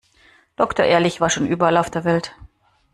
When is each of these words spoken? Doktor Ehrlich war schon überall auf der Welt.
Doktor 0.55 0.85
Ehrlich 0.85 1.21
war 1.21 1.29
schon 1.29 1.45
überall 1.45 1.77
auf 1.77 1.91
der 1.91 2.03
Welt. 2.05 2.35